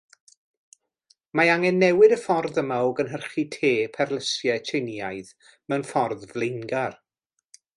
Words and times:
Mae 1.39 1.51
angen 1.55 1.77
newid 1.83 2.15
y 2.15 2.19
ffordd 2.21 2.57
yma 2.63 2.79
o 2.87 2.95
gynhyrchu 3.01 3.45
tê 3.57 3.71
perlysiau 3.99 4.65
Tsieineaidd, 4.69 5.31
mewn 5.75 5.89
ffordd 5.91 6.27
flaengar. 6.33 6.99